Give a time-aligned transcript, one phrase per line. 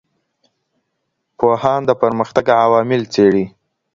[1.37, 3.45] پوهان د پرمختګ عوامل څېړي.